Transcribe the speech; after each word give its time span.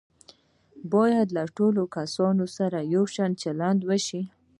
باید 0.93 1.27
له 1.37 1.43
ټولو 1.57 1.81
کسانو 1.95 2.45
سره 2.57 2.79
یو 2.95 3.03
شان 3.13 3.31
چلند 3.41 3.79
وشي. 3.89 4.21